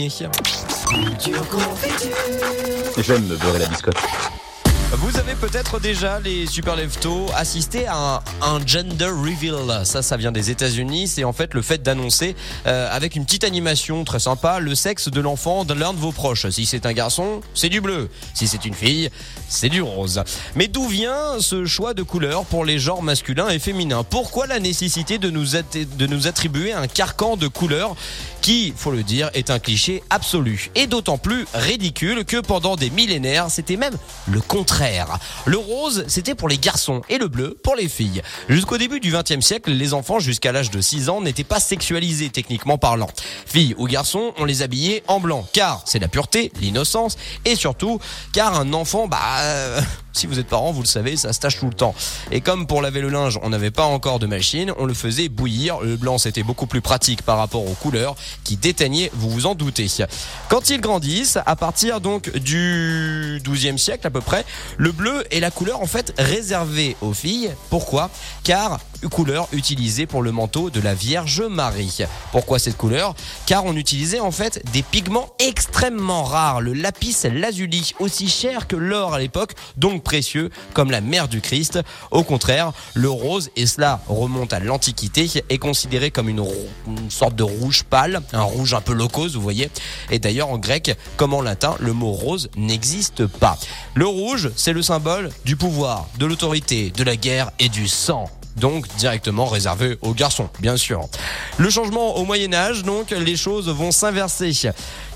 J'aime 0.00 0.30
me 3.26 3.36
beurrer 3.36 3.58
la 3.58 3.66
biscotte. 3.66 3.98
Vous 4.92 5.18
avez 5.18 5.34
peut-être 5.34 5.78
déjà, 5.78 6.18
les 6.20 6.46
super 6.46 6.74
leftos, 6.74 7.26
assisté 7.36 7.86
à 7.86 8.22
un, 8.42 8.66
gender 8.66 9.06
reveal. 9.06 9.84
Ça, 9.84 10.02
ça 10.02 10.16
vient 10.16 10.32
des 10.32 10.50
États-Unis. 10.50 11.06
C'est 11.06 11.22
en 11.22 11.32
fait 11.32 11.54
le 11.54 11.62
fait 11.62 11.82
d'annoncer, 11.82 12.34
euh, 12.66 12.88
avec 12.90 13.14
une 13.14 13.24
petite 13.24 13.44
animation 13.44 14.04
très 14.04 14.18
sympa, 14.18 14.58
le 14.58 14.74
sexe 14.74 15.08
de 15.08 15.20
l'enfant 15.20 15.64
de 15.64 15.74
l'un 15.74 15.92
de 15.92 15.98
vos 15.98 16.12
proches. 16.12 16.48
Si 16.48 16.66
c'est 16.66 16.86
un 16.86 16.92
garçon, 16.92 17.40
c'est 17.54 17.68
du 17.68 17.80
bleu. 17.80 18.08
Si 18.34 18.48
c'est 18.48 18.64
une 18.64 18.74
fille, 18.74 19.10
c'est 19.48 19.68
du 19.68 19.80
rose. 19.80 20.22
Mais 20.56 20.66
d'où 20.66 20.88
vient 20.88 21.40
ce 21.40 21.66
choix 21.66 21.94
de 21.94 22.02
couleur 22.02 22.44
pour 22.46 22.64
les 22.64 22.78
genres 22.78 23.02
masculins 23.02 23.48
et 23.48 23.60
féminins? 23.60 24.02
Pourquoi 24.02 24.48
la 24.48 24.58
nécessité 24.58 25.18
de 25.18 25.30
nous, 25.30 25.46
de 25.96 26.06
nous 26.06 26.26
attribuer 26.26 26.72
un 26.72 26.88
carcan 26.88 27.36
de 27.36 27.46
couleurs 27.46 27.94
qui, 28.40 28.72
faut 28.76 28.90
le 28.90 29.02
dire, 29.02 29.30
est 29.34 29.50
un 29.50 29.58
cliché 29.58 30.02
absolu 30.10 30.70
et 30.74 30.86
d'autant 30.86 31.18
plus 31.18 31.46
ridicule 31.54 32.24
que 32.24 32.38
pendant 32.38 32.76
des 32.76 32.90
millénaires, 32.90 33.50
c'était 33.50 33.76
même 33.76 33.96
le 34.28 34.40
contraire. 34.40 35.18
Le 35.46 35.56
rose, 35.56 36.04
c'était 36.08 36.34
pour 36.34 36.48
les 36.48 36.58
garçons 36.58 37.02
et 37.08 37.18
le 37.18 37.28
bleu 37.28 37.56
pour 37.62 37.76
les 37.76 37.88
filles. 37.88 38.22
Jusqu'au 38.48 38.78
début 38.78 39.00
du 39.00 39.12
XXe 39.12 39.44
siècle, 39.44 39.70
les 39.70 39.94
enfants 39.94 40.18
jusqu'à 40.18 40.52
l'âge 40.52 40.70
de 40.70 40.80
6 40.80 41.08
ans 41.08 41.20
n'étaient 41.20 41.44
pas 41.44 41.60
sexualisés 41.60 42.30
techniquement 42.30 42.78
parlant. 42.78 43.10
Filles 43.46 43.74
ou 43.78 43.86
garçons, 43.86 44.32
on 44.38 44.44
les 44.44 44.62
habillait 44.62 45.02
en 45.06 45.20
blanc 45.20 45.46
car 45.52 45.82
c'est 45.86 45.98
la 45.98 46.08
pureté, 46.08 46.52
l'innocence 46.60 47.16
et 47.44 47.56
surtout 47.56 48.00
car 48.32 48.58
un 48.58 48.72
enfant, 48.72 49.08
bah 49.08 49.18
euh, 49.40 49.80
si 50.12 50.26
vous 50.26 50.38
êtes 50.38 50.48
parent, 50.48 50.72
vous 50.72 50.82
le 50.82 50.86
savez, 50.86 51.16
ça 51.16 51.32
se 51.32 51.40
tâche 51.40 51.58
tout 51.58 51.66
le 51.66 51.74
temps. 51.74 51.94
Et 52.30 52.40
comme 52.40 52.66
pour 52.66 52.82
laver 52.82 53.00
le 53.00 53.08
linge, 53.08 53.38
on 53.42 53.50
n'avait 53.50 53.70
pas 53.70 53.84
encore 53.84 54.18
de 54.18 54.26
machine, 54.26 54.72
on 54.78 54.84
le 54.84 54.94
faisait 54.94 55.28
bouillir. 55.28 55.80
Le 55.80 55.96
blanc, 55.96 56.18
c'était 56.18 56.42
beaucoup 56.42 56.66
plus 56.66 56.80
pratique 56.80 57.22
par 57.22 57.38
rapport 57.38 57.66
aux 57.66 57.74
couleurs 57.74 58.14
qui 58.44 58.56
déteignaient, 58.56 59.10
vous 59.14 59.30
vous 59.30 59.46
en 59.46 59.54
doutez. 59.54 59.80
Quand 60.48 60.70
ils 60.70 60.80
grandissent, 60.80 61.38
à 61.46 61.56
partir 61.56 62.00
donc 62.00 62.30
du 62.30 63.40
12e 63.44 63.78
siècle 63.78 64.06
à 64.06 64.10
peu 64.10 64.20
près, 64.20 64.44
le 64.76 64.92
bleu 64.92 65.24
est 65.30 65.40
la 65.40 65.50
couleur 65.50 65.80
en 65.80 65.86
fait 65.86 66.12
réservée 66.18 66.96
aux 67.00 67.14
filles. 67.14 67.50
Pourquoi? 67.70 68.10
Car 68.44 68.80
couleur 69.08 69.48
utilisée 69.52 70.06
pour 70.06 70.22
le 70.22 70.32
manteau 70.32 70.68
de 70.68 70.80
la 70.80 70.94
Vierge 70.94 71.42
Marie. 71.42 72.00
Pourquoi 72.32 72.58
cette 72.58 72.76
couleur? 72.76 73.14
Car 73.46 73.64
on 73.64 73.74
utilisait 73.74 74.20
en 74.20 74.30
fait 74.30 74.62
des 74.72 74.82
pigments 74.82 75.28
extrêmement 75.38 76.22
rares, 76.22 76.60
le 76.60 76.74
lapis 76.74 77.16
lazuli, 77.24 77.92
aussi 77.98 78.28
cher 78.28 78.66
que 78.66 78.76
l'or 78.76 79.14
à 79.14 79.18
l'époque, 79.18 79.54
précieux 80.00 80.50
comme 80.74 80.90
la 80.90 81.00
mère 81.00 81.28
du 81.28 81.40
Christ. 81.40 81.80
Au 82.10 82.22
contraire, 82.22 82.72
le 82.94 83.08
rose, 83.08 83.50
et 83.56 83.66
cela 83.66 84.00
remonte 84.08 84.52
à 84.52 84.60
l'Antiquité, 84.60 85.28
est 85.48 85.58
considéré 85.58 86.10
comme 86.10 86.28
une, 86.28 86.44
sorte 87.08 87.34
de 87.34 87.42
rouge 87.42 87.84
pâle, 87.84 88.20
un 88.32 88.42
rouge 88.42 88.74
un 88.74 88.80
peu 88.80 88.92
locose, 88.92 89.34
vous 89.34 89.42
voyez. 89.42 89.70
Et 90.10 90.18
d'ailleurs 90.18 90.48
en 90.48 90.58
grec 90.58 90.96
comme 91.16 91.34
en 91.34 91.42
latin, 91.42 91.76
le 91.80 91.92
mot 91.92 92.12
rose 92.12 92.50
n'existe 92.56 93.26
pas. 93.26 93.58
Le 93.94 94.06
rouge, 94.06 94.50
c'est 94.56 94.72
le 94.72 94.82
symbole 94.82 95.30
du 95.44 95.56
pouvoir, 95.56 96.08
de 96.18 96.26
l'autorité, 96.26 96.90
de 96.90 97.04
la 97.04 97.16
guerre 97.16 97.50
et 97.58 97.68
du 97.68 97.88
sang 97.88 98.30
donc 98.56 98.86
directement 98.96 99.46
réservé 99.46 99.98
aux 100.02 100.14
garçons, 100.14 100.48
bien 100.60 100.76
sûr. 100.76 101.08
Le 101.58 101.70
changement 101.70 102.16
au 102.16 102.24
Moyen 102.24 102.52
Âge, 102.52 102.82
donc, 102.82 103.10
les 103.10 103.36
choses 103.36 103.68
vont 103.68 103.92
s'inverser. 103.92 104.52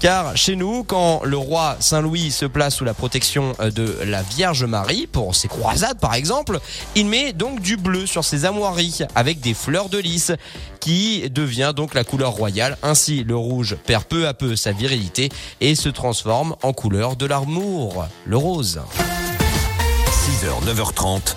Car 0.00 0.36
chez 0.36 0.56
nous, 0.56 0.82
quand 0.82 1.22
le 1.24 1.36
roi 1.36 1.76
Saint-Louis 1.78 2.32
se 2.32 2.44
place 2.44 2.74
sous 2.74 2.84
la 2.84 2.94
protection 2.94 3.54
euh, 3.60 3.70
de 3.70 3.98
la 4.04 4.22
Vierge 4.22 4.64
Marie, 4.64 5.06
pour 5.06 5.36
ses 5.36 5.46
croisades 5.46 6.00
par 6.00 6.14
exemple, 6.14 6.58
il 6.96 7.06
met 7.06 7.32
donc 7.32 7.60
du 7.60 7.76
bleu 7.76 8.06
sur 8.06 8.24
ses 8.24 8.44
armoiries 8.44 8.98
avec 9.14 9.40
des 9.40 9.54
fleurs 9.54 9.88
de 9.88 9.98
lys, 9.98 10.32
qui 10.80 11.30
devient 11.30 11.72
donc 11.74 11.94
la 11.94 12.02
couleur 12.02 12.32
royale. 12.32 12.76
Ainsi, 12.82 13.22
le 13.22 13.36
rouge 13.36 13.76
perd 13.86 14.04
peu 14.04 14.26
à 14.26 14.34
peu 14.34 14.56
sa 14.56 14.72
virilité 14.72 15.28
et 15.60 15.76
se 15.76 15.88
transforme 15.88 16.56
en 16.62 16.72
couleur 16.72 17.14
de 17.14 17.26
l'amour, 17.26 18.06
le 18.26 18.36
rose. 18.36 18.80
6h, 20.10 20.64
9h30, 20.66 21.36